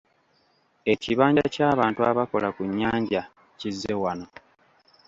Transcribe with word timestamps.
Ekibanja 0.93 1.43
ky'abantu 1.53 1.99
abakola 2.09 2.47
ku 2.55 2.61
nnyanja 2.69 3.21
kizze 3.59 3.93
wano. 4.01 4.27